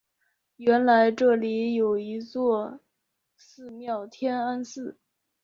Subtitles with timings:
[0.55, 2.79] 原来这里有一座
[3.37, 4.97] 寺庙天安寺。